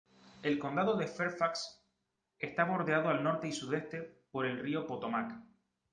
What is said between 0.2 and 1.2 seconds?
El condado de